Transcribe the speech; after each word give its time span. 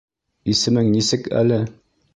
—Исемең 0.53 0.89
нисек 0.97 1.31
әле? 1.45 1.65